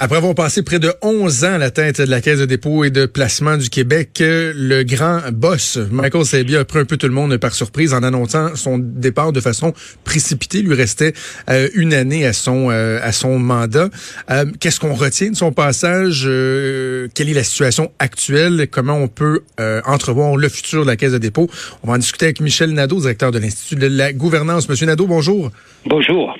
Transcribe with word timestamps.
Après 0.00 0.18
avoir 0.18 0.36
passé 0.36 0.62
près 0.62 0.78
de 0.78 0.92
11 1.02 1.44
ans 1.44 1.54
à 1.54 1.58
la 1.58 1.72
tête 1.72 2.00
de 2.00 2.08
la 2.08 2.20
Caisse 2.20 2.38
de 2.38 2.44
dépôt 2.44 2.84
et 2.84 2.90
de 2.90 3.04
placement 3.04 3.56
du 3.56 3.68
Québec, 3.68 4.10
le 4.20 4.84
grand 4.84 5.22
boss, 5.32 5.76
Michael 5.90 6.24
Sabia, 6.24 6.60
a 6.60 6.64
pris 6.64 6.78
un 6.78 6.84
peu 6.84 6.96
tout 6.96 7.08
le 7.08 7.12
monde 7.12 7.36
par 7.38 7.52
surprise 7.52 7.92
en 7.92 8.04
annonçant 8.04 8.54
son 8.54 8.78
départ 8.78 9.32
de 9.32 9.40
façon 9.40 9.72
précipitée. 10.04 10.58
Il 10.58 10.68
lui 10.68 10.76
restait 10.76 11.14
euh, 11.50 11.68
une 11.74 11.94
année 11.94 12.24
à 12.24 12.32
son 12.32 12.70
euh, 12.70 13.00
à 13.02 13.10
son 13.10 13.40
mandat. 13.40 13.88
Euh, 14.30 14.44
qu'est-ce 14.60 14.78
qu'on 14.78 14.94
retient 14.94 15.30
de 15.30 15.36
son 15.36 15.50
passage? 15.50 16.22
quelle 16.22 17.28
est 17.28 17.34
la 17.34 17.42
situation 17.42 17.90
actuelle? 17.98 18.68
Comment 18.70 18.98
on 18.98 19.08
peut 19.08 19.42
entrevoir 19.84 20.36
le 20.36 20.48
futur 20.48 20.82
de 20.82 20.86
la 20.86 20.96
Caisse 20.96 21.12
de 21.12 21.18
dépôt? 21.18 21.50
On 21.82 21.88
va 21.88 21.94
en 21.94 21.98
discuter 21.98 22.26
avec 22.26 22.40
Michel 22.40 22.70
Nadeau, 22.70 23.00
directeur 23.00 23.32
de 23.32 23.40
l'Institut 23.40 23.74
de 23.74 23.88
la 23.88 24.12
gouvernance. 24.12 24.68
Monsieur 24.68 24.86
Nadeau, 24.86 25.08
bonjour. 25.08 25.50
Bonjour. 25.86 26.36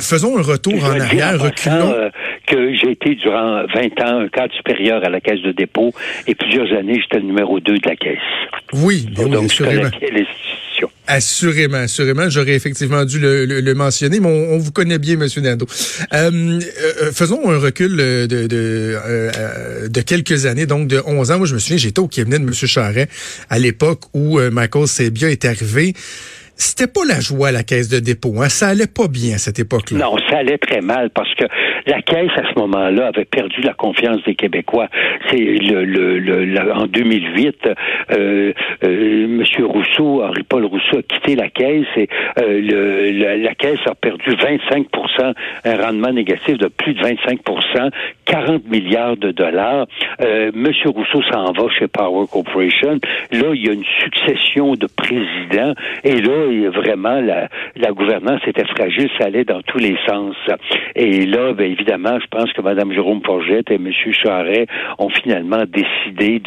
faisons 0.00 0.38
un 0.38 0.42
retour 0.42 0.82
en 0.82 0.98
arrière, 0.98 1.38
reculons 1.38 2.10
que 2.48 2.74
j'ai 2.74 2.92
été 2.92 3.14
durant 3.14 3.64
20 3.66 4.00
ans 4.00 4.20
un 4.20 4.28
cadre 4.28 4.52
supérieur 4.54 5.04
à 5.04 5.08
la 5.08 5.20
Caisse 5.20 5.42
de 5.42 5.52
dépôt 5.52 5.92
et 6.26 6.34
plusieurs 6.34 6.72
années, 6.72 7.00
j'étais 7.00 7.18
le 7.18 7.26
numéro 7.26 7.60
2 7.60 7.78
de 7.78 7.88
la 7.88 7.96
Caisse. 7.96 8.18
Oui, 8.72 9.06
bien 9.10 9.28
Donc, 9.28 9.44
assurément. 9.44 9.90
Assurément, 11.10 11.78
assurément. 11.78 12.28
J'aurais 12.28 12.54
effectivement 12.54 13.04
dû 13.06 13.18
le, 13.18 13.74
mentionner, 13.74 14.20
mais 14.20 14.28
on, 14.28 14.58
vous 14.58 14.72
connaît 14.72 14.98
bien, 14.98 15.16
Monsieur 15.16 15.40
Nando. 15.40 15.66
Euh, 16.12 16.60
euh, 17.02 17.12
faisons 17.12 17.48
un 17.50 17.58
recul 17.58 17.96
de, 17.96 18.26
de, 18.26 18.48
euh, 18.52 19.88
de, 19.88 20.00
quelques 20.02 20.44
années, 20.44 20.66
donc 20.66 20.86
de 20.86 21.02
11 21.06 21.30
ans. 21.30 21.38
Moi, 21.38 21.46
je 21.46 21.54
me 21.54 21.58
souviens, 21.58 21.78
j'étais 21.78 21.98
au 21.98 22.08
cabinet 22.08 22.38
de 22.38 22.44
M. 22.44 22.52
Charret 22.52 23.08
à 23.48 23.58
l'époque 23.58 24.02
où 24.12 24.38
Michael 24.38 24.86
Sebia 24.86 25.30
est 25.30 25.46
arrivé 25.46 25.94
c'était 26.58 26.90
pas 26.90 27.04
la 27.06 27.20
joie 27.20 27.52
la 27.52 27.62
caisse 27.62 27.88
de 27.88 28.00
dépôt. 28.00 28.34
Hein? 28.42 28.48
Ça 28.48 28.68
allait 28.68 28.88
pas 28.88 29.06
bien 29.08 29.36
à 29.36 29.38
cette 29.38 29.58
époque-là. 29.58 29.98
Non, 29.98 30.16
ça 30.28 30.38
allait 30.38 30.58
très 30.58 30.80
mal 30.80 31.10
parce 31.10 31.32
que 31.36 31.44
la 31.86 32.02
caisse 32.02 32.32
à 32.36 32.42
ce 32.52 32.58
moment-là 32.58 33.06
avait 33.06 33.24
perdu 33.24 33.60
la 33.62 33.74
confiance 33.74 34.22
des 34.24 34.34
Québécois. 34.34 34.88
C'est 35.30 35.38
le, 35.38 35.84
le, 35.84 36.72
en 36.72 36.86
2008, 36.86 37.56
euh, 38.10 38.52
euh, 38.84 39.28
Monsieur 39.28 39.66
Rousseau, 39.66 40.22
Henri-Paul 40.24 40.64
Rousseau 40.64 40.98
a 40.98 41.02
quitté 41.02 41.36
la 41.36 41.48
caisse 41.48 41.86
et 41.96 42.08
euh, 42.40 42.60
le, 42.60 43.42
la 43.42 43.54
caisse 43.54 43.78
a 43.86 43.94
perdu 43.94 44.30
25% 44.30 45.34
un 45.64 45.76
rendement 45.76 46.12
négatif 46.12 46.58
de 46.58 46.66
plus 46.66 46.94
de 46.94 47.00
25% 47.00 47.90
40 48.28 48.68
milliards 48.68 49.16
de 49.16 49.30
dollars. 49.30 49.86
Euh, 50.20 50.50
Monsieur 50.54 50.90
Rousseau 50.90 51.22
s'en 51.30 51.52
va 51.52 51.68
chez 51.70 51.88
Power 51.88 52.26
Corporation. 52.30 52.98
Là, 53.32 53.54
il 53.54 53.66
y 53.66 53.68
a 53.70 53.72
une 53.72 53.84
succession 54.02 54.74
de 54.74 54.86
présidents 54.86 55.74
et 56.04 56.20
là, 56.20 56.47
vraiment, 56.68 57.20
la, 57.20 57.48
la 57.76 57.92
gouvernance 57.92 58.40
était 58.46 58.66
fragile, 58.66 59.08
ça 59.18 59.26
allait 59.26 59.44
dans 59.44 59.62
tous 59.62 59.78
les 59.78 59.96
sens. 60.06 60.36
Et 60.94 61.26
là, 61.26 61.52
bien 61.52 61.66
évidemment, 61.66 62.18
je 62.20 62.26
pense 62.30 62.52
que 62.52 62.62
Mme 62.62 62.92
Jérôme 62.92 63.20
Forgette 63.24 63.70
et 63.70 63.76
M. 63.76 63.90
Charret 64.12 64.66
ont 64.98 65.10
finalement 65.10 65.64
décidé 65.66 66.42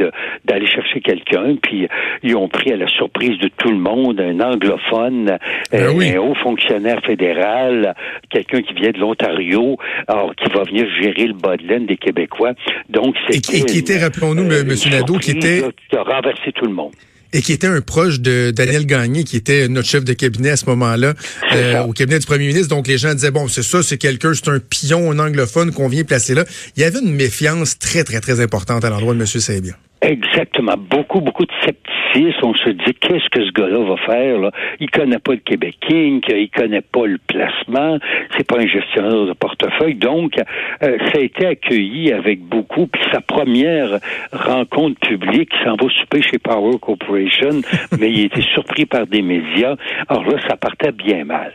d'aller 0.46 0.68
chercher 0.68 1.02
quelqu'un, 1.02 1.56
puis 1.62 1.88
ils 2.24 2.36
ont 2.36 2.48
pris 2.48 2.72
à 2.72 2.78
la 2.78 2.88
surprise 2.88 3.38
de 3.40 3.50
tout 3.58 3.70
le 3.70 3.78
monde 3.78 4.20
un 4.20 4.40
anglophone, 4.40 5.38
ben 5.72 5.84
euh, 5.84 6.16
un 6.16 6.18
haut 6.18 6.36
fonctionnaire 6.36 7.02
fédéral, 7.06 7.96
quelqu'un 8.30 8.62
qui 8.62 8.74
vient 8.74 8.92
de 8.92 9.00
l'Ontario, 9.00 9.78
alors 10.08 10.36
qui 10.36 10.50
va 10.52 10.64
venir 10.64 10.88
gérer 11.02 11.28
le 11.28 11.34
bas 11.34 11.58
de 11.58 11.68
laine 11.68 11.86
des 11.86 11.98
Québécois. 11.98 12.54
Donc, 12.90 13.16
c'est 13.30 13.38
et, 13.38 13.66
qui 13.66 13.80
était, 13.80 14.00
rappelons-nous, 14.00 14.44
M. 14.52 14.68
Nadeau, 14.92 15.18
qui 15.18 15.32
était... 15.32 15.62
Qui 15.90 15.98
a 15.98 16.04
renversé 16.04 16.52
tout 16.52 16.66
le 16.66 16.74
monde 16.74 16.92
et 17.34 17.42
qui 17.42 17.54
était 17.54 17.68
un 17.68 17.82
proche 17.82 18.20
de 18.20 18.52
Daniel 18.52 18.86
Gagné, 18.86 19.24
qui 19.24 19.38
était 19.38 19.68
notre 19.68 19.88
chef 19.88 20.04
de 20.04 20.14
cabinet 20.14 20.52
à 20.52 20.58
ce 20.58 20.66
moment-là, 20.66 21.14
euh, 21.54 21.84
au 21.84 21.94
cabinet 21.94 22.20
du 22.20 22.26
premier 22.26 22.48
ministre. 22.48 22.70
Donc 22.70 22.88
les 22.88 22.98
gens 22.98 23.14
disaient, 23.14 23.32
bon, 23.32 23.48
c'est 23.48 23.64
ça, 23.64 23.84
c'est 23.84 23.98
quelqu'un, 23.98 24.34
c'est 24.34 24.50
un 24.50 24.60
pion, 24.60 25.12
un 25.12 25.20
anglophone 25.20 25.72
qu'on 25.72 25.88
vient 25.88 26.04
placer 26.04 26.34
là. 26.34 26.46
Il 26.76 26.82
y 26.82 26.84
avait 26.84 27.00
une 27.00 27.14
méfiance 27.14 27.80
très, 27.80 28.04
très, 28.04 28.20
très 28.20 28.40
importante 28.40 28.84
à 28.84 28.90
l'endroit 28.90 29.14
de 29.14 29.20
M. 29.20 29.26
Sabia. 29.26 29.78
Exactement. 30.02 30.74
Beaucoup, 30.78 31.22
beaucoup 31.22 31.46
de 31.46 31.52
scepticisme. 31.62 32.40
On 32.44 32.56
se 32.56 32.70
dit, 32.70 32.94
qu'est-ce 33.00 33.30
que 33.30 33.46
ce 33.46 33.52
gars-là 33.52 33.84
va 33.86 33.98
faire? 33.98 34.40
Là? 34.40 34.52
Il 34.80 34.90
connaît 34.90 35.20
pas 35.20 35.34
le 35.34 35.40
Québec 35.40 35.76
King, 35.88 36.22
il 36.28 36.50
connaît 36.50 36.82
pas 36.82 37.06
le 37.06 37.20
placement, 37.20 38.00
c'est 38.36 38.48
pas 38.48 38.60
un 38.60 38.68
gestionnaire 38.68 39.26
de 39.28 39.34
portefeuille. 39.34 39.96
Donc, 39.96 40.34
euh, 40.38 40.98
ça 41.12 41.20
a 41.20 41.22
été 41.22 41.46
accueilli 41.46 42.12
avec 42.12 42.42
beaucoup. 42.42 42.88
Puis 42.88 43.02
sa 43.12 43.22
première 43.22 44.00
rencontre 44.34 45.00
publique, 45.00 45.52
il 45.54 45.66
s'en 45.66 45.76
va 45.76 45.90
souper 45.90 46.24
chez 46.24 46.40
Power 46.40 46.78
Corporation, 46.82 47.62
mais 48.00 48.12
il 48.12 48.26
était 48.26 48.42
surpris 48.42 48.88
par 48.88 49.06
des 49.06 49.22
médias. 49.22 49.76
Alors 50.08 50.26
là, 50.26 50.38
ça 50.48 50.58
partait 50.58 50.92
bien 50.92 51.26
mal. 51.26 51.54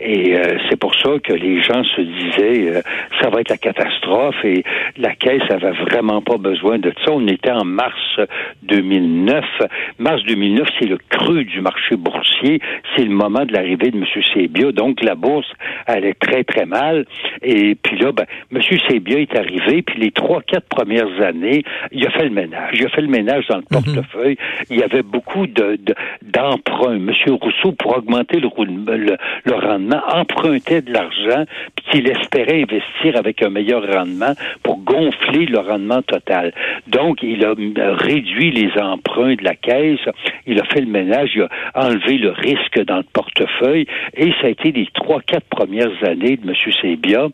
Et 0.00 0.34
euh, 0.34 0.56
c'est 0.68 0.78
pour 0.78 0.94
ça 0.94 1.10
que 1.22 1.32
les 1.32 1.62
gens 1.62 1.84
se 1.84 2.00
disaient 2.00 2.76
euh, 2.76 2.82
ça 3.20 3.28
va 3.28 3.40
être 3.40 3.50
la 3.50 3.58
catastrophe 3.58 4.44
et 4.44 4.64
la 4.96 5.14
caisse 5.14 5.42
avait 5.50 5.72
vraiment 5.72 6.22
pas 6.22 6.38
besoin 6.38 6.78
de 6.78 6.92
ça. 7.04 7.12
On 7.12 7.26
était 7.26 7.50
en 7.50 7.64
mars 7.64 8.20
2009. 8.62 9.44
Mars 9.98 10.22
2009, 10.24 10.68
c'est 10.78 10.86
le 10.86 10.98
creux 11.08 11.44
du 11.44 11.60
marché 11.60 11.96
boursier. 11.96 12.60
C'est 12.96 13.04
le 13.04 13.10
moment 13.10 13.44
de 13.44 13.52
l'arrivée 13.52 13.90
de 13.90 13.98
M. 13.98 14.06
Sébia. 14.32 14.72
Donc 14.72 15.02
la 15.02 15.14
bourse 15.14 15.50
allait 15.86 16.14
très 16.14 16.44
très 16.44 16.64
mal. 16.64 17.04
Et 17.42 17.74
puis 17.74 17.98
là, 17.98 18.12
ben, 18.12 18.24
M. 18.54 18.60
Sébia 18.88 19.18
est 19.18 19.36
arrivé. 19.36 19.82
Puis 19.82 20.00
les 20.00 20.12
trois 20.12 20.40
quatre 20.40 20.68
premières 20.68 21.20
années, 21.20 21.62
il 21.92 22.06
a 22.06 22.10
fait 22.10 22.24
le 22.24 22.30
ménage. 22.30 22.70
Il 22.74 22.86
a 22.86 22.88
fait 22.88 23.02
le 23.02 23.08
ménage 23.08 23.46
dans 23.48 23.58
le 23.58 23.64
mhm. 23.70 23.82
portefeuille. 23.82 24.36
Il 24.70 24.78
y 24.78 24.82
avait 24.82 25.02
beaucoup 25.02 25.46
de 25.46 25.78
d'emprunts. 26.22 26.96
M. 26.96 27.10
Rousseau 27.40 27.72
pour 27.72 27.98
augmenter 27.98 28.40
le, 28.40 28.48
le, 28.96 29.16
le 29.44 29.54
rendement 29.54 29.89
empruntait 29.92 30.82
de 30.82 30.92
l'argent 30.92 31.44
puis 31.76 31.84
qu'il 31.90 32.08
espérait 32.08 32.62
investir 32.62 33.16
avec 33.16 33.42
un 33.42 33.50
meilleur 33.50 33.86
rendement 33.86 34.34
pour 34.62 34.78
gonfler 34.78 35.46
le 35.46 35.58
rendement 35.58 36.02
total. 36.02 36.52
Donc, 36.86 37.22
il 37.22 37.44
a 37.44 37.54
réduit 37.94 38.50
les 38.50 38.70
emprunts 38.80 39.34
de 39.34 39.44
la 39.44 39.54
caisse, 39.54 40.00
il 40.46 40.60
a 40.60 40.64
fait 40.64 40.80
le 40.80 40.86
ménage, 40.86 41.30
il 41.34 41.42
a 41.42 41.48
enlevé 41.74 42.18
le 42.18 42.30
risque 42.30 42.80
dans 42.84 42.98
le 42.98 43.06
portefeuille 43.12 43.86
et 44.16 44.32
ça 44.40 44.46
a 44.46 44.50
été 44.50 44.72
les 44.72 44.88
trois, 44.94 45.20
quatre 45.20 45.46
premières 45.48 45.92
années 46.04 46.36
de 46.36 46.48
M. 46.48 46.54
Sébia. 46.80 47.28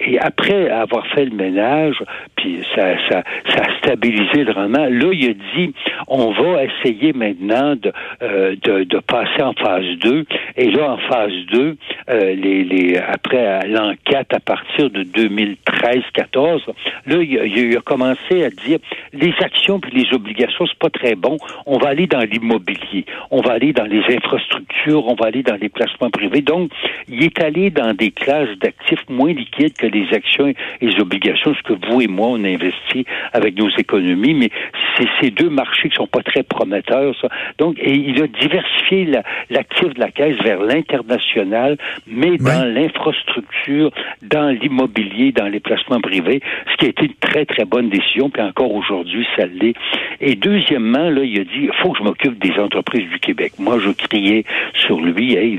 Et 0.00 0.18
après 0.18 0.68
avoir 0.68 1.06
fait 1.08 1.24
le 1.24 1.36
ménage, 1.36 1.96
puis 2.36 2.60
ça 2.74 2.94
a 3.14 3.78
stabilisé 3.78 4.44
le 4.44 4.52
rendement, 4.52 4.86
là, 4.88 5.12
il 5.12 5.30
a 5.30 5.34
dit, 5.56 5.74
on 6.08 6.30
va 6.32 6.64
essayer 6.64 7.12
maintenant 7.12 7.76
de, 7.76 7.92
euh, 8.22 8.56
de, 8.62 8.84
de 8.84 8.98
passer 8.98 9.42
en 9.42 9.52
phase 9.54 9.84
2. 10.00 10.24
Et 10.56 10.70
là, 10.70 10.92
en 10.92 10.98
phase 10.98 11.32
2, 11.52 11.76
euh, 12.08 12.34
les, 12.34 12.64
les, 12.64 12.96
après 12.96 13.66
l'enquête 13.68 14.32
à 14.32 14.40
partir 14.40 14.90
de 14.90 15.04
2013-14, 15.04 16.60
là, 17.06 17.16
il, 17.22 17.76
a 17.76 17.80
commencé 17.80 18.44
à 18.44 18.50
dire 18.50 18.78
les 19.12 19.32
actions 19.40 19.80
puis 19.80 19.92
les 19.92 20.14
obligations, 20.14 20.66
c'est 20.66 20.78
pas 20.78 20.90
très 20.90 21.14
bon. 21.14 21.36
On 21.66 21.78
va 21.78 21.88
aller 21.88 22.06
dans 22.06 22.20
l'immobilier, 22.20 23.04
on 23.30 23.40
va 23.40 23.52
aller 23.52 23.72
dans 23.72 23.84
les 23.84 24.02
infrastructures, 24.14 25.06
on 25.06 25.14
va 25.14 25.26
aller 25.26 25.42
dans 25.42 25.56
les 25.56 25.68
placements 25.68 26.10
privés. 26.10 26.40
Donc, 26.40 26.70
il 27.08 27.22
est 27.22 27.40
allé 27.40 27.70
dans 27.70 27.94
des 27.94 28.10
classes 28.10 28.56
d'actifs 28.60 29.08
moins 29.08 29.32
liquides 29.32 29.74
que 29.74 29.86
les 29.86 30.12
actions 30.12 30.48
et 30.48 30.56
les 30.80 30.98
obligations, 31.00 31.54
ce 31.54 31.62
que 31.62 31.86
vous 31.86 32.00
et 32.00 32.08
moi, 32.08 32.28
on 32.28 32.44
investit 32.44 33.04
avec 33.32 33.56
nos 33.56 33.70
économies, 33.70 34.34
mais 34.34 34.50
c'est 34.96 35.08
ces 35.20 35.30
deux 35.30 35.50
marchés 35.50 35.88
qui 35.88 35.96
sont 35.96 36.06
pas 36.06 36.22
très 36.22 36.42
prometteurs. 36.42 37.14
Ça. 37.20 37.28
Donc, 37.58 37.76
il 37.84 38.22
a 38.22 38.26
diversifié 38.26 39.08
l'actif 39.50 39.94
de 39.94 40.00
la 40.00 40.10
caisse 40.10 40.36
vers 40.42 40.62
l'international, 40.62 41.76
mais 42.06 42.36
dans 42.38 42.64
l'infrastructure, 42.64 43.90
dans 44.22 44.48
l'immobilier, 44.48 45.32
dans 45.32 45.48
les 45.48 45.60
placements 45.60 46.00
privés, 46.00 46.40
ce 46.70 46.76
qui 46.76 46.86
a 46.86 46.88
été 46.88 47.06
une 47.06 47.14
très, 47.14 47.44
très 47.44 47.64
bonne 47.64 47.88
décision, 47.88 48.30
puis 48.30 48.42
encore 48.42 48.72
aujourd'hui, 48.74 49.26
ça 49.36 49.46
l'est. 49.46 49.74
Et 50.20 50.34
deuxièmement, 50.34 51.10
là, 51.10 51.22
il 51.22 51.40
a 51.40 51.44
dit, 51.44 51.68
il 51.68 51.72
faut 51.82 51.92
que 51.92 51.98
je 51.98 52.04
m'occupe 52.04 52.38
des 52.38 52.58
entreprises 52.60 53.08
du 53.10 53.18
Québec. 53.18 53.52
Moi, 53.58 53.78
je 53.78 53.90
criais 53.90 54.44
sur 54.74 55.00
lui, 55.00 55.34
hey, 55.34 55.58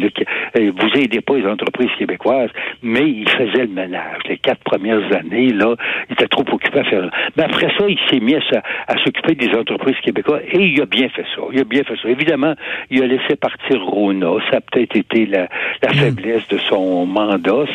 euh, 0.57 0.71
vous 0.75 0.99
aidez 0.99 1.21
pas 1.21 1.37
les 1.37 1.47
entreprises 1.47 1.91
québécoises, 1.97 2.49
mais 2.81 3.09
il 3.09 3.29
faisait 3.29 3.65
le 3.65 3.73
ménage. 3.73 4.21
Les 4.27 4.37
quatre 4.37 4.63
premières 4.63 5.05
années, 5.15 5.49
là, 5.49 5.75
il 6.09 6.13
était 6.13 6.27
trop 6.27 6.45
occupé 6.51 6.79
à 6.79 6.83
faire. 6.83 7.09
Mais 7.37 7.43
après 7.43 7.69
ça, 7.77 7.85
il 7.87 7.99
s'est 8.09 8.19
mis 8.19 8.35
à, 8.35 8.39
à 8.87 8.97
s'occuper 9.03 9.35
des 9.35 9.49
entreprises 9.55 9.97
québécoises 10.03 10.41
et 10.51 10.59
il 10.59 10.81
a 10.81 10.85
bien 10.85 11.09
fait 11.09 11.25
ça. 11.35 11.41
Il 11.51 11.59
a 11.59 11.63
bien 11.63 11.83
fait 11.83 11.95
ça. 12.01 12.09
Évidemment, 12.09 12.53
il 12.89 13.03
a 13.03 13.07
laissé 13.07 13.35
partir 13.35 13.83
Rona. 13.83 14.33
Ça 14.51 14.57
a 14.57 14.61
peut-être 14.61 14.95
été 14.95 15.25
la, 15.25 15.47
la. 15.81 16.11
Faiblesse 16.15 16.47
de 16.49 16.57
son 16.69 17.05
mandat. 17.05 17.65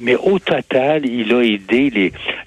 Mais 0.00 0.16
au 0.16 0.38
total, 0.38 1.06
il 1.06 1.32
a 1.32 1.42
aidé 1.42 1.56
aider 1.66 1.90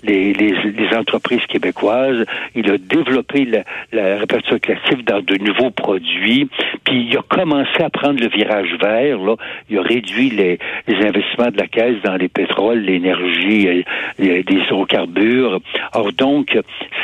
les, 0.04 0.34
les, 0.34 0.54
les, 0.54 0.98
entreprises 0.98 1.46
québécoises. 1.48 2.26
Il 2.56 2.70
a 2.72 2.78
développé 2.78 3.46
la, 3.46 3.64
la 3.92 4.26
collective 4.26 5.04
dans 5.04 5.22
de 5.22 5.36
nouveaux 5.36 5.72
produits. 5.72 6.48
Puis 6.84 7.08
il 7.10 7.18
a 7.18 7.22
commencé 7.22 7.82
à 7.82 7.90
prendre 7.90 8.20
le 8.20 8.28
virage 8.28 8.74
vert. 8.82 9.18
Là. 9.20 9.36
Il 9.70 9.78
a 9.78 9.82
réduit 9.82 10.30
les, 10.30 10.60
les 10.88 10.96
investissements 11.06 11.52
de 11.52 11.58
la 11.58 11.68
caisse 11.68 11.98
dans 12.04 12.16
les 12.16 12.28
pétroles, 12.28 12.80
l'énergie, 12.80 13.68
euh, 13.68 13.82
les, 14.18 14.44
les 14.44 14.56
hydrocarbures. 14.56 15.60
Or 15.94 16.14
donc, 16.14 16.58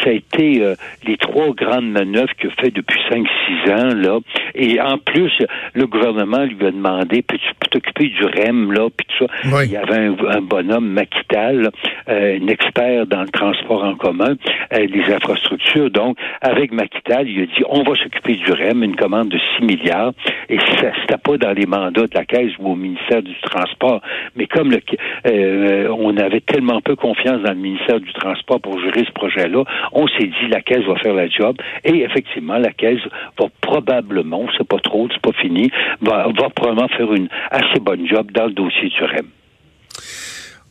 ça 0.03 0.09
a 0.09 0.13
été 0.13 0.61
euh, 0.61 0.75
les 1.05 1.17
trois 1.17 1.49
grandes 1.51 1.89
manœuvres 1.89 2.33
qu'il 2.39 2.51
fait 2.51 2.71
depuis 2.71 2.99
5-6 3.09 3.25
ans. 3.71 3.95
Là. 3.95 4.19
Et 4.55 4.79
en 4.79 4.97
plus, 4.97 5.31
le 5.73 5.87
gouvernement 5.87 6.43
lui 6.43 6.65
a 6.65 6.71
demandé, 6.71 7.21
peux-tu 7.21 7.49
t'occuper 7.69 8.07
du 8.07 8.24
REM, 8.25 8.71
là, 8.71 8.89
puis 8.95 9.07
tout 9.07 9.25
ça. 9.25 9.63
Il 9.63 9.71
y 9.71 9.77
avait 9.77 9.95
un, 9.95 10.41
bonhomme, 10.41 10.87
Maquital, 10.87 11.71
euh, 12.09 12.39
un 12.41 12.47
expert 12.47 13.05
dans 13.07 13.21
le 13.21 13.29
transport 13.29 13.83
en 13.83 13.95
commun, 13.95 14.35
euh, 14.73 14.87
les 14.87 15.13
infrastructures. 15.13 15.89
Donc, 15.89 16.17
avec 16.41 16.71
Maquital, 16.71 17.27
il 17.27 17.41
a 17.43 17.45
dit, 17.45 17.63
on 17.69 17.83
va 17.83 17.95
s'occuper 17.95 18.35
du 18.35 18.51
REM, 18.51 18.83
une 18.83 18.95
commande 18.95 19.29
de 19.29 19.39
6 19.57 19.65
milliards. 19.65 20.13
Et 20.49 20.59
ça, 20.59 20.91
c'était 21.01 21.17
pas 21.17 21.37
dans 21.37 21.53
les 21.53 21.65
mandats 21.65 22.07
de 22.07 22.13
la 22.13 22.25
Caisse 22.25 22.51
ou 22.59 22.71
au 22.71 22.75
ministère 22.75 23.21
du 23.21 23.35
Transport. 23.41 24.01
Mais 24.35 24.47
comme 24.47 24.71
le, 24.71 24.79
euh, 25.27 25.89
on 25.97 26.15
avait 26.17 26.41
tellement 26.41 26.81
peu 26.81 26.95
confiance 26.95 27.41
dans 27.41 27.51
le 27.51 27.59
ministère 27.59 27.99
du 27.99 28.11
Transport 28.13 28.61
pour 28.61 28.79
gérer 28.79 29.05
ce 29.05 29.11
projet-là, 29.11 29.63
on 29.91 30.07
s'est 30.07 30.27
dit, 30.27 30.47
la 30.49 30.61
Caisse 30.61 30.85
va 30.85 30.95
faire 30.95 31.13
la 31.13 31.27
job. 31.27 31.57
Et 31.83 32.03
effectivement, 32.03 32.57
la 32.57 32.71
Caisse 32.71 33.01
va 33.39 33.47
probablement, 33.61 34.45
c'est 34.57 34.67
pas 34.67 34.79
trop, 34.79 35.07
c'est 35.11 35.21
pas 35.21 35.37
fini, 35.39 35.71
va, 36.01 36.27
va 36.27 36.49
probablement 36.49 36.87
faire 36.89 37.11
une 37.13 37.27
assez 37.51 37.79
bonne 37.79 38.07
job 38.07 38.14
dans 38.23 38.45
le 38.45 38.53
dossier 38.53 38.89
du 38.89 39.03
REM. 39.03 39.27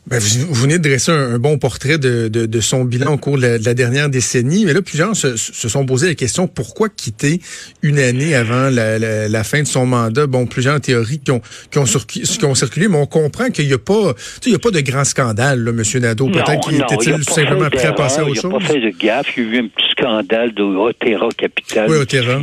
Ben, 0.07 0.19
vous, 0.19 0.53
venez 0.53 0.77
de 0.77 0.87
dresser 0.87 1.13
un, 1.13 1.39
bon 1.39 1.57
portrait 1.57 1.97
de, 1.97 2.29
de, 2.29 2.61
son 2.61 2.85
bilan 2.85 3.15
au 3.15 3.17
cours 3.17 3.39
de 3.39 3.59
la, 3.65 3.73
dernière 3.73 4.11
décennie, 4.11 4.67
mais 4.67 4.75
là, 4.75 4.83
plusieurs 4.83 5.17
se, 5.17 5.39
se, 5.39 5.67
sont 5.67 5.87
posé 5.87 6.09
la 6.09 6.15
question 6.15 6.47
pourquoi 6.47 6.91
quitter 6.91 7.41
une 7.83 7.99
année 7.99 8.35
avant 8.35 8.69
la, 8.69 8.99
la, 8.99 9.45
fin 9.45 9.63
de 9.63 9.67
son 9.67 9.87
mandat? 9.87 10.27
Bon, 10.27 10.45
plusieurs 10.45 10.79
théories 10.79 11.21
qui 11.21 11.31
ont, 11.31 11.41
qui 11.71 11.79
ont, 11.79 11.85
qui 11.85 12.45
ont 12.45 12.55
circulé, 12.55 12.89
mais 12.89 12.99
on 12.99 13.07
comprend 13.07 13.49
qu'il 13.49 13.67
n'y 13.67 13.73
a 13.73 13.79
pas, 13.79 14.13
il 14.45 14.53
y 14.53 14.55
a 14.55 14.59
pas 14.59 14.71
de 14.71 14.81
grand 14.81 15.05
scandale, 15.05 15.65
là, 15.65 15.71
M. 15.71 16.03
Nadeau. 16.03 16.29
Peut-être 16.29 16.69
qu'il 16.69 16.75
était-il 16.75 17.25
simplement 17.25 17.71
prêt 17.71 17.87
à 17.87 17.95
passer 17.95 18.21
à 18.21 18.25
autre 18.27 18.35
chose. 18.35 18.53
Il 18.53 18.59
n'a 18.59 18.59
pas 18.59 18.73
fait 18.75 18.81
de 18.81 18.91
gaffe. 18.91 19.37
Il 19.39 19.43
y 19.43 19.47
a 19.47 19.51
eu 19.53 19.59
un 19.61 19.69
petit 19.69 19.84
scandale 20.05 20.53
de 20.53 20.63
Otera 20.63 21.29
Capital. 21.37 21.89
Oui, 21.89 21.97
Otera. 21.97 22.39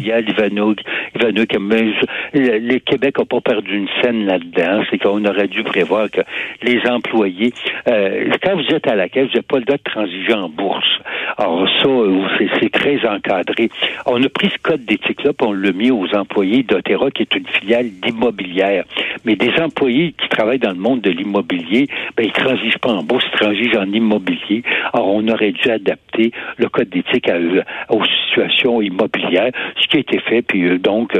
Le 2.33 2.77
Québec 2.79 3.17
n'a 3.19 3.25
pas 3.25 3.41
perdu 3.41 3.77
une 3.77 3.87
scène 4.01 4.25
là-dedans. 4.25 4.83
C'est 4.89 4.97
qu'on 4.97 5.23
aurait 5.25 5.47
dû 5.47 5.63
prévoir 5.63 6.09
que 6.09 6.21
les 6.63 6.79
employés 6.87 7.53
euh, 7.87 8.31
quand 8.43 8.55
vous 8.55 8.75
êtes 8.75 8.87
à 8.87 8.95
la 8.95 9.09
caisse, 9.09 9.27
vous 9.27 9.33
n'avez 9.33 9.41
pas 9.41 9.57
le 9.57 9.65
droit 9.65 9.77
de 9.77 9.83
transiger 9.83 10.33
en 10.33 10.49
bourse. 10.49 10.99
Alors 11.37 11.67
ça, 11.81 11.89
c'est 12.59 12.71
très 12.71 13.05
encadré. 13.07 13.69
On 14.05 14.21
a 14.21 14.29
pris 14.29 14.49
ce 14.49 14.57
code 14.61 14.85
d'éthique-là, 14.85 15.33
puis 15.33 15.47
on 15.47 15.53
l'a 15.53 15.71
mis 15.71 15.91
aux 15.91 16.07
employés 16.13 16.63
d'Otera, 16.63 17.11
qui 17.11 17.23
est 17.23 17.35
une 17.35 17.47
filiale 17.47 17.89
d'immobilière. 18.01 18.83
Mais 19.25 19.35
des 19.35 19.51
employés 19.59 20.13
qui 20.21 20.29
travaillent 20.29 20.59
dans 20.59 20.71
le 20.71 20.79
monde 20.79 21.01
de 21.01 21.09
l'immobilier, 21.09 21.87
ben, 22.17 22.25
ils 22.25 22.31
transigent 22.31 22.79
pas 22.79 22.91
en 22.91 23.03
bourse, 23.03 23.25
ils 23.33 23.39
transigent 23.39 23.79
en 23.79 23.91
immobilier. 23.91 24.63
Alors, 24.93 25.13
on 25.15 25.27
aurait 25.27 25.51
dû 25.51 25.69
adapter 25.69 26.31
le 26.57 26.69
code 26.69 26.89
d'éthique 26.89 27.29
aux 27.89 28.03
situations 28.05 28.81
immobilières, 28.81 29.51
ce 29.79 29.87
qui 29.87 29.97
a 29.97 29.99
été 29.99 30.19
fait, 30.19 30.41
puis 30.41 30.63
euh, 30.63 30.77
donc, 30.77 31.13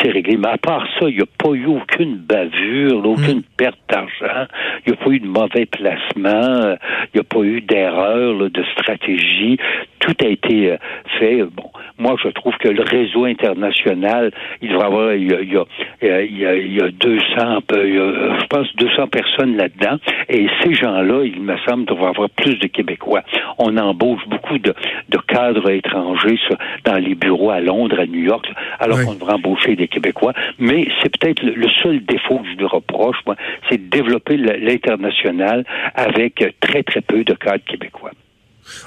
c'est 0.00 0.10
réglé. 0.10 0.36
Mais 0.36 0.48
à 0.48 0.58
part 0.58 0.86
ça, 0.98 1.08
il 1.08 1.16
n'y 1.16 1.22
a 1.22 1.26
pas 1.38 1.50
eu 1.50 1.66
aucune 1.66 2.16
bavure, 2.16 3.06
aucune 3.06 3.38
hmm. 3.38 3.56
perte 3.56 3.78
d'argent, 3.88 4.46
il 4.86 4.92
n'y 4.92 4.98
a 4.98 5.04
pas 5.04 5.10
eu 5.10 5.20
de 5.20 5.26
mauvais 5.26 5.66
placement, 5.66 6.76
il 7.14 7.14
n'y 7.14 7.20
a 7.20 7.24
pas 7.24 7.40
eu 7.40 7.60
d'erreur 7.60 8.50
de 8.50 8.64
stratégie. 8.72 9.58
Tout 10.00 10.14
a 10.22 10.28
été 10.28 10.72
euh, 10.72 10.76
fait. 11.18 11.42
Bon, 11.44 11.70
moi, 11.98 12.14
je 12.22 12.28
trouve 12.28 12.54
que 12.58 12.68
le 12.68 12.82
réseau 12.82 13.24
international, 13.24 14.30
il 14.62 14.70
devrait 14.70 14.86
avoir, 14.86 15.14
il 15.14 15.30
y 15.30 15.34
a, 15.34 15.40
il 15.40 16.38
y 16.38 16.44
a, 16.46 16.54
il 16.54 16.72
y 16.74 16.80
a, 16.80 16.90
200, 16.90 17.24
je 17.70 18.46
pense 18.46 18.74
200 18.76 19.08
personnes 19.08 19.56
là-dedans, 19.56 19.98
et 20.28 20.46
ces 20.62 20.74
gens-là, 20.74 21.24
il 21.24 21.42
me 21.42 21.56
semble, 21.68 21.84
devraient 21.84 22.10
avoir 22.10 22.30
plus 22.30 22.56
de 22.58 22.66
Québécois. 22.66 23.22
On 23.58 23.76
embauche 23.76 24.26
beaucoup 24.28 24.58
de, 24.58 24.74
de 25.08 25.18
cadres 25.18 25.70
étrangers 25.70 26.38
dans 26.84 26.96
les 26.96 27.14
bureaux 27.14 27.50
à 27.50 27.60
Londres, 27.60 27.98
à 27.98 28.06
New 28.06 28.22
York, 28.22 28.50
alors 28.78 29.02
qu'on 29.02 29.14
devrait 29.14 29.34
embaucher 29.34 29.76
des 29.76 29.88
Québécois. 29.88 30.32
Mais 30.58 30.88
c'est 31.02 31.16
peut-être 31.16 31.42
le, 31.42 31.68
seul 31.82 32.04
défaut 32.04 32.38
que 32.38 32.48
je 32.52 32.56
lui 32.56 32.66
reproche, 32.66 33.16
moi, 33.26 33.36
c'est 33.68 33.78
de 33.78 33.90
développer 33.90 34.36
l'international 34.36 35.64
avec 35.94 36.44
très, 36.60 36.82
très 36.82 37.00
peu 37.00 37.24
de 37.24 37.34
cadres 37.34 37.64
québécois. 37.64 38.12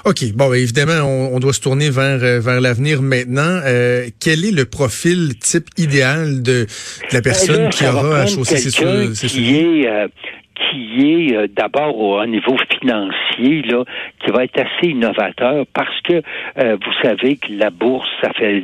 OK. 0.04 0.32
Bon, 0.34 0.48
ben, 0.48 0.56
évidemment, 0.56 1.02
on, 1.02 1.38
doit 1.40 1.52
se 1.52 1.60
tourner 1.60 1.90
vers 1.90 2.22
euh, 2.22 2.40
vers 2.40 2.60
l'avenir 2.60 3.02
maintenant. 3.02 3.60
Euh, 3.64 4.06
quel 4.20 4.44
est 4.44 4.52
le 4.52 4.64
profil 4.64 5.38
type 5.38 5.68
idéal 5.76 6.42
de, 6.42 6.66
la 7.12 7.20
ben 7.20 7.22
personne 7.22 7.68
qui 7.70 7.84
aura 7.84 8.20
à 8.20 8.26
chausser 8.26 8.56
ses, 8.56 8.70
qui 8.70 9.56
est, 9.56 9.86
qui 10.70 11.00
est 11.00 11.36
euh, 11.36 11.46
d'abord 11.54 11.98
au, 11.98 12.24
niveau 12.26 12.56
financier, 12.80 13.62
là, 13.62 13.84
qui 14.24 14.30
va 14.30 14.44
être 14.44 14.58
assez 14.58 14.90
innovateur 14.90 15.64
parce 15.74 16.00
que 16.02 16.22
euh, 16.58 16.76
vous 16.84 16.92
savez 17.02 17.36
que 17.36 17.52
la 17.52 17.70
bourse, 17.70 18.08
ça 18.22 18.32
fait 18.32 18.62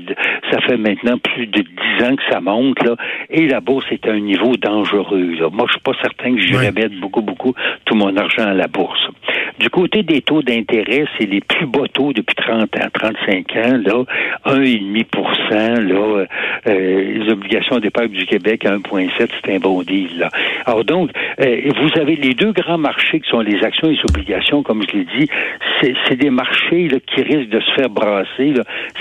ça 0.50 0.61
fait 0.62 0.76
maintenant 0.76 1.19
plus 1.19 1.47
de 1.47 1.62
dix 1.62 2.05
ans 2.05 2.17
que 2.17 2.23
ça 2.31 2.41
monte, 2.41 2.82
là, 2.82 2.97
et 3.31 3.47
la 3.47 3.61
bourse 3.61 3.87
est 3.91 4.06
à 4.06 4.12
un 4.12 4.20
niveau 4.20 4.56
dangereux. 4.56 5.35
Là. 5.38 5.49
Moi, 5.50 5.67
je 5.69 5.73
suis 5.73 5.82
pas 5.82 5.93
certain 6.00 6.35
que 6.35 6.41
j'irais 6.41 6.73
mettre 6.73 6.99
beaucoup, 7.00 7.23
beaucoup 7.23 7.55
tout 7.85 7.94
mon 7.94 8.17
argent 8.17 8.47
à 8.47 8.55
la 8.55 8.69
bourse. 8.69 9.09
Du 9.58 9.70
côté 9.70 10.02
des 10.02 10.22
taux 10.22 10.43
d'intérêt, 10.43 11.05
c'est 11.19 11.26
les 11.26 11.40
plus 11.40 11.66
bas 11.66 11.88
taux 11.93 12.12
depuis 12.12 12.37
30 12.37 12.76
ans, 12.76 12.88
35 12.93 13.56
ans, 13.56 13.81
là, 13.84 14.05
1,5% 14.46 15.81
là, 15.81 16.26
euh, 16.66 17.14
les 17.14 17.31
obligations 17.31 17.78
d'épargne 17.78 18.10
du 18.10 18.26
Québec 18.26 18.64
à 18.66 18.76
1,7, 18.76 19.28
c'est 19.44 19.55
un 19.55 19.58
bon 19.58 19.82
deal, 19.82 20.19
là. 20.19 20.31
Alors 20.64 20.84
donc, 20.84 21.10
vous 21.38 21.88
vous 21.88 22.00
avez 22.00 22.16
les 22.16 22.34
deux 22.34 22.52
grands 22.52 22.78
marchés 22.78 23.20
qui 23.20 23.28
sont 23.31 23.40
les 23.40 23.62
actions 23.64 23.88
et 23.88 23.93
les 23.93 24.00
obligations, 24.08 24.62
comme 24.62 24.82
je 24.82 24.99
l'ai 24.99 25.06
dit, 25.19 25.28
c'est 25.81 26.16
des 26.16 26.31
marchés 26.31 26.88
qui 27.06 27.22
risquent 27.22 27.50
de 27.50 27.60
se 27.60 27.70
faire 27.72 27.88
brasser 27.88 28.55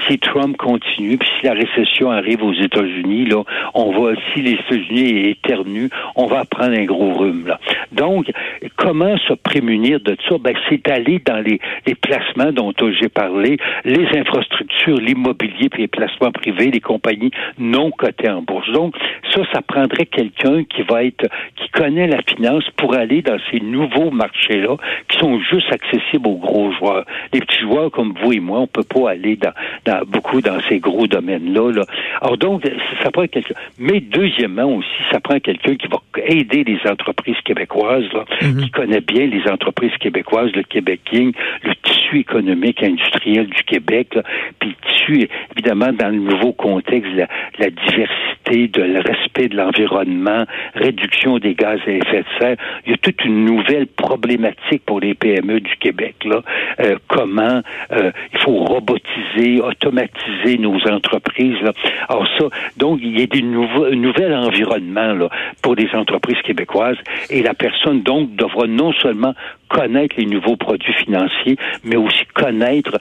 si 0.08 0.20
Trump 0.20 0.58
continue, 0.58 1.18
puis 1.18 1.30
si 1.40 1.46
la 1.46 1.54
récession 1.54 2.12
arrive 2.12 2.44
aux 2.44 2.54
États-Unis, 2.54 3.26
là, 3.26 3.44
on 3.74 3.92
va, 3.92 4.14
si 4.34 4.42
les 4.42 4.54
États-Unis 4.54 5.30
éternuent, 5.30 5.90
on 6.16 6.28
va 6.28 6.46
prendre 6.46 6.78
un 6.78 6.86
gros 6.86 7.14
rhume. 7.14 7.48
Là. 7.48 7.60
Donc, 7.92 8.32
comment 8.76 9.18
se 9.18 9.34
prémunir 9.34 10.00
de 10.00 10.16
ça? 10.28 10.38
Ben, 10.48 10.56
c'est 10.70 10.90
aller 10.90 11.20
dans 11.26 11.44
les, 11.44 11.60
les 11.86 11.96
placements 11.96 12.54
dont 12.54 12.74
j'ai 13.02 13.10
parlé, 13.10 13.58
les 13.84 14.08
infrastructures, 14.18 14.96
l'immobilier, 14.96 15.68
puis 15.68 15.82
les 15.82 15.88
placements 15.90 16.32
privés, 16.32 16.72
les 16.72 16.80
compagnies 16.80 17.32
non 17.58 17.92
cotées 17.92 18.30
en 18.30 18.42
bourse. 18.42 18.72
Donc, 18.72 18.96
ça, 19.34 19.42
ça 19.52 19.62
prendrait 19.62 20.06
quelqu'un 20.06 20.64
qui 20.64 20.84
va 20.84 21.04
être, 21.04 21.28
qui 21.58 21.68
connaît 21.72 22.08
la 22.08 22.22
finance 22.22 22.64
pour 22.78 22.96
aller 22.96 23.22
dans 23.22 23.38
ces 23.52 23.60
nouveaux 23.60 24.10
marchés-là 24.10 24.78
qui 25.10 25.18
sont 25.18 25.38
juste 25.42 25.68
accessibles 25.74 26.28
aux 26.28 26.38
gros 26.38 26.72
joueurs. 26.72 27.04
Les 27.34 27.42
petits 27.42 27.60
joueurs 27.60 27.92
comme 27.92 28.14
vous 28.24 28.32
et 28.32 28.40
moi, 28.40 28.60
on 28.60 28.68
peut 28.68 28.84
pas 28.84 29.10
aller 29.10 29.36
dans, 29.36 29.52
dans 29.86 30.06
beaucoup 30.08 30.40
dans 30.40 30.62
ces 30.70 30.80
gros 30.80 31.08
domaines-là. 31.08 31.74
Là. 31.74 31.84
Alors 32.22 32.38
donc, 32.38 32.64
ça 33.04 33.12
prend 33.12 33.28
quelqu'un. 33.28 33.56
Mais 33.80 34.00
deuxièmement 34.00 34.74
aussi, 34.78 34.88
ça 35.12 35.20
prend 35.20 35.40
quelqu'un 35.42 35.76
qui 35.76 35.88
va 35.88 35.98
aider 36.26 36.64
les 36.64 36.80
entreprises 36.90 37.40
québécoises, 37.44 38.06
là, 38.14 38.24
mhm. 38.42 38.62
qui 38.62 38.72
connaît 38.72 39.02
bien 39.02 39.26
les 39.26 39.46
entreprises 39.52 39.96
québécoises, 40.00 40.37
le 40.44 40.64
Québec 40.64 41.02
King, 41.06 41.34
le 41.64 41.74
tissu 42.08 42.20
économique 42.20 42.84
industriel 42.84 43.48
du 43.48 43.64
Québec, 43.64 44.18
puis 44.60 44.70
le 44.70 44.90
tissu, 44.90 45.30
évidemment, 45.56 45.92
dans 45.94 46.10
le 46.10 46.20
nouveau 46.20 46.54
contexte, 46.54 47.12
la, 47.14 47.28
la 47.60 47.70
diversité, 47.70 48.68
de 48.68 48.82
le 48.82 49.00
respect 49.00 49.50
de 49.50 49.58
l'environnement, 49.58 50.46
réduction 50.74 51.38
des 51.38 51.54
gaz 51.54 51.80
à 51.86 51.92
effet 51.92 52.20
de 52.20 52.40
serre 52.40 52.56
il 52.86 52.92
y 52.92 52.94
a 52.94 52.98
toute 52.98 53.24
une 53.26 53.46
nouvelle 53.46 53.88
problématique 53.88 54.84
pour 54.86 55.00
les 55.00 55.14
PME 55.14 55.60
du 55.60 55.76
Québec. 55.78 56.16
Là. 56.24 56.42
Euh, 56.80 56.96
comment 57.08 57.62
euh, 57.92 58.12
il 58.34 58.40
faut 58.40 58.56
robotiser, 58.64 59.62
automatiser 59.62 60.58
nos 60.60 60.78
entreprises. 60.88 61.60
Là. 61.62 61.74
Alors 62.08 62.28
ça, 62.40 62.46
donc 62.78 63.00
il 63.02 63.20
y 63.20 63.24
a 63.24 63.26
des 63.26 63.42
nouveaux, 63.42 63.86
un 63.86 63.96
nouvel 63.96 64.34
environnement 64.34 65.14
là, 65.14 65.30
pour 65.62 65.76
les 65.76 65.90
entreprises 65.94 66.42
québécoises 66.44 66.98
et 67.30 67.42
la 67.42 67.54
personne 67.54 68.02
donc 68.02 68.36
devra 68.36 68.68
non 68.68 68.94
seulement 68.94 69.34
connaître 69.70 70.16
les 70.18 70.26
nouveaux 70.26 70.56
produits 70.56 70.94
financiers, 70.94 71.58
mais 71.84 71.97
aussi 71.98 72.24
connaître 72.34 72.98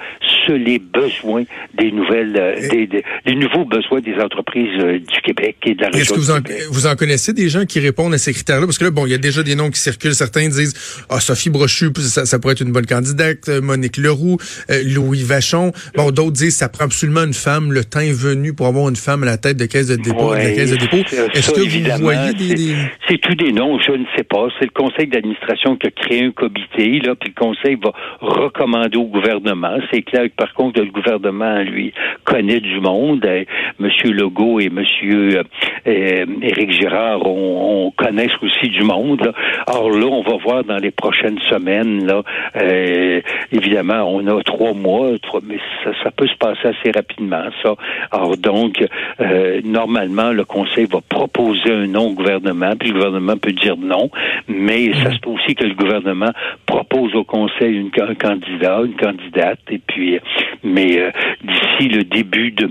les 0.48 0.78
besoins 0.78 1.42
des 1.74 1.90
nouvelles, 1.90 2.36
euh, 2.36 2.68
des, 2.68 2.86
des, 2.86 3.02
les 3.24 3.34
nouveaux 3.34 3.64
besoins 3.64 4.00
des 4.00 4.14
entreprises 4.14 4.78
euh, 4.78 4.98
du 4.98 5.20
Québec 5.24 5.56
et 5.64 5.74
de 5.74 5.80
la 5.80 5.88
région. 5.88 6.00
Est-ce 6.00 6.12
que 6.14 6.20
vous 6.20 6.30
en, 6.30 6.38
vous 6.70 6.86
en 6.86 6.94
connaissez 6.94 7.32
des 7.32 7.48
gens 7.48 7.64
qui 7.64 7.80
répondent 7.80 8.14
à 8.14 8.18
ces 8.18 8.32
critères-là? 8.32 8.66
Parce 8.66 8.78
que 8.78 8.84
là, 8.84 8.92
bon, 8.92 9.06
il 9.06 9.10
y 9.10 9.14
a 9.14 9.18
déjà 9.18 9.42
des 9.42 9.56
noms 9.56 9.70
qui 9.70 9.80
circulent. 9.80 10.14
Certains 10.14 10.48
disent, 10.48 11.04
ah, 11.10 11.18
Sophie 11.18 11.50
Brochu, 11.50 11.90
ça, 11.96 12.26
ça 12.26 12.38
pourrait 12.38 12.52
être 12.52 12.60
une 12.60 12.70
bonne 12.70 12.86
candidate. 12.86 13.48
Monique 13.48 13.96
Leroux, 13.96 14.36
Louis 14.68 15.24
Vachon. 15.24 15.72
Bon, 15.96 16.12
d'autres 16.12 16.30
disent, 16.30 16.56
ça 16.56 16.68
prend 16.68 16.84
absolument 16.84 17.24
une 17.24 17.34
femme. 17.34 17.72
Le 17.72 17.84
temps 17.84 17.98
est 17.98 18.16
venu 18.16 18.54
pour 18.54 18.66
avoir 18.66 18.88
une 18.88 18.96
femme 18.96 19.24
à 19.24 19.26
la 19.26 19.38
tête 19.38 19.56
de 19.56 19.66
caisse 19.66 19.88
de 19.88 19.96
dépôt. 19.96 20.30
de 20.30 20.36
la 20.36 20.52
caisse 20.52 20.70
de 20.70 20.76
dépôt. 20.76 20.98
Est-ce 21.34 21.50
que 21.50 21.96
vous 21.96 22.02
voyez 22.04 22.34
des, 22.34 22.54
des... 22.54 22.76
C'est 23.08 23.18
tout 23.20 23.34
des 23.34 23.50
noms, 23.50 23.80
je 23.80 23.92
ne 23.92 24.04
sais 24.16 24.22
pas. 24.22 24.46
C'est 24.60 24.66
le 24.66 24.70
conseil 24.70 25.08
d'administration 25.08 25.76
qui 25.76 25.88
a 25.88 25.90
créé 25.90 26.24
un 26.24 26.30
comité, 26.30 27.00
là, 27.00 27.16
puis 27.16 27.32
le 27.34 27.40
conseil 27.40 27.76
va 27.82 27.92
recommander 28.20 28.85
au 28.94 29.04
gouvernement. 29.04 29.76
C'est 29.90 30.02
clair 30.02 30.24
que 30.24 30.36
par 30.36 30.52
contre, 30.54 30.80
le 30.80 30.90
gouvernement, 30.90 31.58
lui, 31.60 31.92
connaît 32.24 32.60
du 32.60 32.80
monde. 32.80 33.24
Euh, 33.24 33.44
Monsieur 33.78 34.12
Legault 34.12 34.60
et 34.60 34.68
Monsieur 34.68 35.42
euh, 35.86 36.26
Éric 36.42 36.72
Girard, 36.72 37.26
on, 37.26 37.86
on 37.86 37.90
connaissent 37.90 38.36
aussi 38.42 38.68
du 38.68 38.82
monde. 38.82 39.20
Là. 39.20 39.32
Alors 39.66 39.90
là, 39.90 40.06
on 40.06 40.22
va 40.22 40.36
voir 40.36 40.64
dans 40.64 40.78
les 40.78 40.90
prochaines 40.90 41.38
semaines. 41.50 42.06
Là, 42.06 42.22
euh, 42.56 43.20
évidemment, 43.52 44.04
on 44.08 44.26
a 44.26 44.42
trois 44.42 44.72
mois, 44.72 45.10
trois, 45.22 45.40
mais 45.46 45.58
ça, 45.84 45.90
ça, 46.02 46.10
peut 46.10 46.26
se 46.26 46.36
passer 46.36 46.68
assez 46.68 46.90
rapidement. 46.94 47.44
Ça. 47.62 47.74
Alors 48.10 48.36
donc, 48.36 48.84
euh, 49.20 49.60
normalement, 49.64 50.32
le 50.32 50.44
Conseil 50.44 50.86
va 50.86 51.00
proposer 51.08 51.72
un 51.72 51.86
nom 51.86 52.08
au 52.08 52.14
gouvernement, 52.14 52.72
puis 52.78 52.88
le 52.88 52.94
gouvernement 52.94 53.36
peut 53.36 53.52
dire 53.52 53.76
non, 53.76 54.10
mais 54.48 54.92
ça 54.94 55.12
se 55.12 55.18
peut 55.18 55.30
aussi 55.30 55.54
que 55.54 55.64
le 55.64 55.74
gouvernement 55.74 56.32
propose 56.66 57.14
au 57.14 57.24
Conseil 57.24 57.76
une, 57.76 57.90
un 58.00 58.14
candidat, 58.14 58.75
une 58.84 58.96
candidate, 58.96 59.60
et 59.70 59.78
puis, 59.78 60.18
mais 60.62 60.98
euh, 60.98 61.10
d'ici 61.42 61.88
le 61.88 62.04
début 62.04 62.50
de 62.50 62.68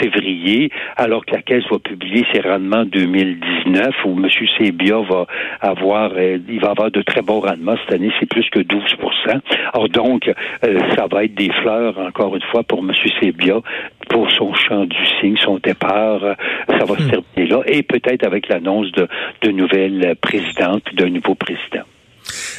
février, 0.00 0.70
alors 0.96 1.24
que 1.24 1.34
la 1.34 1.42
Caisse 1.42 1.64
va 1.70 1.78
publier 1.78 2.24
ses 2.32 2.40
rendements 2.40 2.84
2019, 2.84 3.94
où 4.04 4.18
M. 4.18 4.28
Sébia 4.58 5.00
va 5.00 5.26
avoir, 5.60 6.12
euh, 6.16 6.38
il 6.48 6.60
va 6.60 6.70
avoir 6.70 6.90
de 6.90 7.02
très 7.02 7.22
bons 7.22 7.40
rendements 7.40 7.76
cette 7.84 7.94
année, 7.94 8.10
c'est 8.20 8.28
plus 8.28 8.48
que 8.50 8.60
12% 8.60 9.40
Alors 9.72 9.88
donc, 9.88 10.28
euh, 10.28 10.78
ça 10.96 11.06
va 11.10 11.24
être 11.24 11.34
des 11.34 11.50
fleurs, 11.62 11.98
encore 11.98 12.34
une 12.36 12.42
fois, 12.42 12.62
pour 12.62 12.80
M. 12.80 12.92
Sébia, 13.20 13.60
pour 14.08 14.30
son 14.30 14.52
champ 14.54 14.84
du 14.84 15.06
signe, 15.20 15.36
son 15.38 15.58
départ, 15.58 16.20
ça 16.68 16.84
va 16.84 16.96
se 16.96 17.02
hmm. 17.02 17.10
terminer 17.10 17.50
là, 17.50 17.62
et 17.66 17.82
peut-être 17.82 18.24
avec 18.26 18.48
l'annonce 18.48 18.90
de, 18.92 19.08
de 19.42 19.50
nouvelles 19.50 20.14
présidentes, 20.20 20.94
d'un 20.94 21.10
nouveau 21.10 21.34
président. 21.34 21.84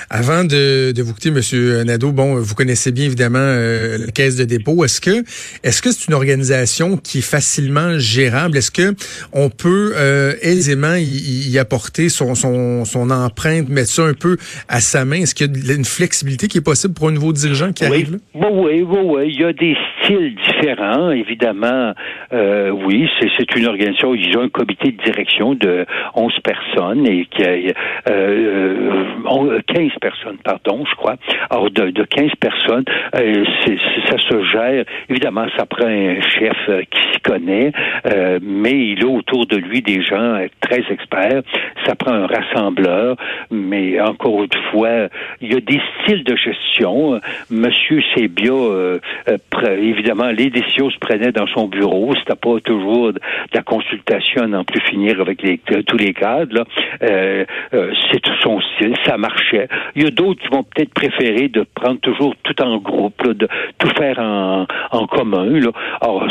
Avant 0.10 0.44
de, 0.44 0.92
de, 0.92 1.02
vous 1.02 1.14
quitter, 1.14 1.32
Monsieur 1.32 1.84
Nadeau, 1.84 2.12
bon, 2.12 2.36
vous 2.36 2.56
connaissez 2.56 2.92
bien 2.92 3.06
évidemment 3.06 3.40
euh, 3.40 3.98
la 4.06 4.12
Caisse 4.12 4.36
de 4.36 4.44
dépôt. 4.44 4.84
Est-ce 4.86 5.02
que 5.02 5.24
est-ce 5.64 5.82
que 5.82 5.92
c'est 5.92 6.08
une 6.08 6.14
organisation 6.14 6.98
qui 6.98 7.20
est 7.20 7.30
facilement 7.30 7.98
gérable? 7.98 8.58
Est-ce 8.58 8.72
que 8.72 8.96
on 9.34 9.50
peut 9.50 9.94
euh, 9.96 10.34
aisément 10.42 10.96
y, 10.96 11.50
y, 11.50 11.60
apporter 11.60 12.10
son, 12.10 12.36
son, 12.36 12.86
son 12.86 13.10
empreinte, 13.10 13.70
mettre 13.70 13.90
ça 13.90 14.04
un 14.04 14.14
peu 14.14 14.38
à 14.68 14.80
sa 14.80 15.06
main? 15.06 15.22
Est-ce 15.22 15.36
qu'il 15.36 15.66
y 15.66 15.72
a 15.72 15.76
une 15.76 15.86
flexibilité 15.86 16.48
qui 16.48 16.60
est 16.60 16.66
possible 16.66 16.94
pour 16.94 17.10
un 17.10 17.12
nouveau 17.12 17.34
dirigeant 17.34 17.72
qui 17.72 17.86
arrive 17.86 18.14
là? 18.14 18.18
Oui, 18.36 18.84
oui, 18.84 19.00
oui, 19.04 19.34
Il 19.34 19.40
y 19.40 19.44
a 19.44 19.54
des 19.54 19.76
styles 20.04 20.36
différents, 20.36 21.12
évidemment. 21.12 21.94
Euh, 22.34 22.70
oui, 22.70 23.10
c'est 23.20 23.56
une 23.56 23.68
organisation. 23.68 24.14
Ils 24.14 24.38
ont 24.38 24.42
un 24.42 24.50
comité 24.50 24.92
de 24.92 25.04
direction 25.04 25.56
de 25.56 25.86
11 26.16 26.34
personnes 26.44 27.08
et 27.08 27.26
qui 27.26 27.44
a 27.44 27.74
euh, 28.10 29.55
15 29.60 29.92
personnes, 30.02 30.38
pardon, 30.44 30.84
je 30.90 30.96
crois. 30.96 31.16
Alors, 31.50 31.70
de, 31.70 31.90
de 31.90 32.04
15 32.04 32.32
personnes, 32.40 32.86
euh, 33.16 33.44
ça 34.10 34.18
se 34.18 34.44
gère. 34.44 34.86
Évidemment, 35.10 35.46
ça 35.58 35.66
prend 35.66 35.88
un 35.88 36.22
chef 36.22 36.58
euh, 36.70 36.82
qui 36.90 37.02
s'y 37.12 37.20
connaît, 37.22 37.72
euh, 38.06 38.40
mais 38.42 38.72
il 38.72 39.04
a 39.04 39.08
autour 39.08 39.46
de 39.46 39.58
lui 39.58 39.82
des 39.82 40.02
gens 40.02 40.46
très 40.62 40.84
experts. 40.90 41.42
Ça 41.86 41.96
prend 41.96 42.14
un 42.14 42.28
rassembleur, 42.28 43.16
mais 43.52 44.00
encore 44.02 44.44
une 44.44 44.62
fois, 44.72 45.08
il 45.42 45.54
y 45.54 45.56
a 45.56 45.60
des 45.60 45.82
styles 46.02 46.24
de 46.24 46.36
gestion. 46.36 47.20
Monsieur 47.50 48.02
Sébia, 48.16 48.54
évidemment, 49.78 50.30
les 50.30 50.50
décisions 50.50 50.90
se 50.90 50.98
prenaient 50.98 51.32
dans 51.32 51.48
son 51.48 51.68
bureau. 51.68 52.14
C'était 52.20 52.36
pas 52.36 52.60
toujours 52.64 53.14
de 53.14 53.20
la 53.54 53.62
consultation 53.62 54.44
à 54.44 54.48
n'en 54.48 54.64
plus 54.64 54.82
finir 54.82 55.22
avec 55.22 55.42
les, 55.42 55.58
tous 55.58 55.98
les 55.98 56.14
cadres. 56.14 56.66
C'est 57.00 58.26
son 58.42 58.60
style, 58.62 58.96
ça 59.06 59.18
Il 59.96 60.04
y 60.04 60.06
a 60.06 60.12
d'autres 60.12 60.42
qui 60.42 60.48
vont 60.50 60.64
peut-être 60.64 60.94
préférer 60.94 61.48
de 61.48 61.66
prendre 61.76 62.00
toujours 62.00 62.34
tout 62.44 62.62
en 62.62 62.78
groupe, 62.78 63.22
là, 63.24 63.34
de 63.34 63.48
tout 63.78 63.90
faire 63.98 64.20
en, 64.20 64.66
en 64.92 65.08
commun. 65.08 65.60
Là. 65.60 65.72
Alors, 66.02 66.28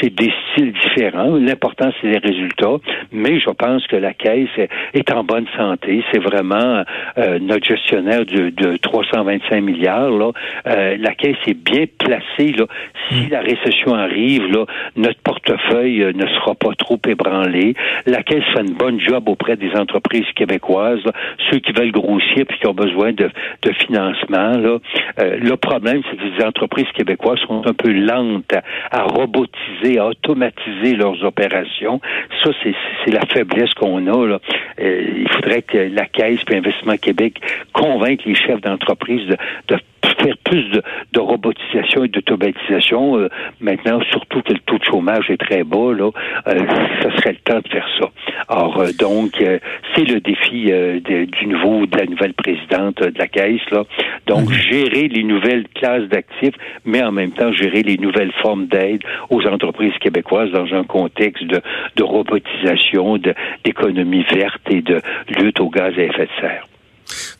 c'est 0.00 0.14
des 0.14 0.32
styles 0.52 0.72
différents. 0.72 1.36
L'important, 1.36 1.90
c'est 2.00 2.08
les 2.08 2.18
résultats. 2.18 2.76
Mais 3.12 3.40
je 3.40 3.50
pense 3.50 3.86
que 3.86 3.96
la 3.96 4.14
Caisse 4.14 4.48
est 4.94 5.12
en 5.12 5.24
bonne 5.24 5.46
santé. 5.56 6.02
C'est 6.12 6.22
vraiment 6.22 6.84
euh, 7.18 7.38
notre 7.40 7.66
gestionnaire 7.66 8.24
de, 8.24 8.50
de 8.50 8.76
325 8.76 9.60
milliards. 9.60 10.10
Là. 10.10 10.32
Euh, 10.66 10.96
la 10.98 11.14
Caisse 11.14 11.36
est 11.46 11.54
bien 11.54 11.84
placée. 11.98 12.52
Là. 12.52 12.66
Si 13.08 13.26
mm. 13.26 13.30
la 13.30 13.40
récession 13.40 13.94
arrive, 13.94 14.46
là, 14.50 14.64
notre 14.96 15.20
portefeuille 15.20 16.02
euh, 16.02 16.12
ne 16.12 16.26
sera 16.26 16.54
pas 16.54 16.74
trop 16.76 16.98
ébranlé. 17.06 17.74
La 18.06 18.22
Caisse 18.22 18.44
fait 18.54 18.60
une 18.60 18.74
bonne 18.74 19.00
job 19.00 19.28
auprès 19.28 19.56
des 19.56 19.72
entreprises 19.74 20.26
québécoises, 20.34 21.02
ceux 21.50 21.58
qui 21.58 21.72
veulent 21.72 21.92
grossir 21.92 22.37
puis 22.44 22.58
qui 22.58 22.66
ont 22.66 22.74
besoin 22.74 23.12
de, 23.12 23.30
de 23.62 23.72
financement. 23.72 24.56
Là. 24.56 24.78
Euh, 25.20 25.38
le 25.40 25.56
problème, 25.56 26.02
c'est 26.10 26.16
que 26.16 26.22
les 26.22 26.44
entreprises 26.44 26.90
québécoises 26.94 27.38
sont 27.46 27.62
un 27.66 27.72
peu 27.72 27.90
lentes 27.90 28.52
à, 28.90 29.02
robotiser, 29.02 29.98
à 29.98 30.06
automatiser 30.06 30.96
leurs 30.96 31.24
opérations. 31.24 32.00
Ça, 32.42 32.50
c'est 32.62 33.12
la 33.12 33.26
faiblesse 33.26 33.72
qu'on 33.74 34.06
a. 34.06 34.26
Euh, 34.28 34.38
il 34.78 35.28
faudrait 35.30 35.62
que 35.62 35.78
la 35.78 36.06
Caisse 36.06 36.40
et 36.50 36.56
Investissement 36.56 36.96
Québec 36.96 37.40
convainquent 37.72 38.24
les 38.24 38.34
chefs 38.34 38.60
d'entreprise 38.60 39.26
de, 39.26 39.36
de 39.68 39.80
faire 40.20 40.36
plus 40.44 40.64
de, 40.70 40.82
de 41.12 41.20
robotisation 41.20 42.04
et 42.04 42.08
d'automatisation. 42.08 43.18
Euh, 43.18 43.28
maintenant, 43.60 44.00
surtout 44.10 44.42
que 44.42 44.52
le 44.52 44.58
taux 44.60 44.78
de 44.78 44.84
chômage 44.84 45.30
est 45.30 45.36
très 45.36 45.64
bas, 45.64 45.92
là, 45.92 46.10
euh, 46.46 46.58
ça 47.02 47.16
serait 47.16 47.32
le 47.32 47.38
temps 47.44 47.60
de 47.60 47.68
faire 47.68 47.88
ça. 48.00 48.08
Alors, 48.48 48.80
euh, 48.80 48.90
donc, 48.98 49.40
euh, 49.40 49.58
c'est 49.94 50.04
le 50.04 50.20
défi 50.20 50.66
de, 50.66 51.24
du 51.24 51.46
nouveau, 51.46 51.86
de 51.86 51.96
la 51.96 52.06
nouvelle 52.06 52.34
présidente 52.34 53.02
de 53.02 53.18
la 53.18 53.28
Caisse, 53.28 53.68
là. 53.70 53.84
Donc, 54.26 54.48
mhm. 54.48 54.54
gérer 54.54 55.08
les 55.08 55.24
nouvelles 55.24 55.66
classes 55.74 56.08
d'actifs, 56.08 56.54
mais 56.84 57.02
en 57.02 57.12
même 57.12 57.32
temps, 57.32 57.52
gérer 57.52 57.82
les 57.82 57.96
nouvelles 57.96 58.32
formes 58.42 58.66
d'aide 58.66 59.02
aux 59.30 59.46
entreprises 59.46 59.96
québécoises 60.00 60.50
dans 60.50 60.72
un 60.74 60.84
contexte 60.84 61.44
de, 61.44 61.60
de 61.96 62.02
robotisation, 62.02 63.18
d'économie 63.64 64.24
verte 64.32 64.62
et 64.70 64.82
de 64.82 65.00
lutte 65.38 65.60
au 65.60 65.68
gaz 65.68 65.94
à 65.96 66.02
effet 66.02 66.26
de 66.26 66.40
serre. 66.40 66.64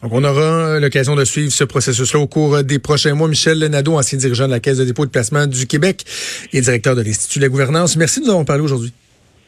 Donc, 0.02 0.12
on 0.12 0.22
aura 0.22 0.78
l'occasion 0.78 1.16
de 1.16 1.24
suivre 1.24 1.50
ce 1.50 1.64
processus-là 1.64 2.20
au 2.20 2.26
cours 2.26 2.62
des 2.62 2.78
prochains 2.78 3.14
mois. 3.14 3.28
Michel 3.28 3.58
Nadeau, 3.58 3.98
ancien 3.98 4.18
dirigeant 4.18 4.46
de 4.46 4.52
la 4.52 4.60
Caisse 4.60 4.78
de 4.78 4.84
dépôt 4.84 5.04
et 5.04 5.06
de 5.06 5.10
placement 5.10 5.46
du 5.46 5.66
Québec 5.66 6.04
et 6.52 6.60
directeur 6.60 6.94
de 6.94 7.02
l'Institut 7.02 7.40
de 7.40 7.44
la 7.44 7.48
gouvernance. 7.48 7.96
Merci 7.96 8.20
de 8.20 8.26
nous 8.26 8.30
avoir 8.30 8.44
parlé 8.44 8.62
aujourd'hui. 8.62 8.92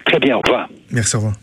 Très 0.07 0.19
bien, 0.19 0.37
au 0.37 0.41
revoir. 0.41 0.69
Merci, 0.91 1.17
au 1.17 1.21
revoir. 1.21 1.37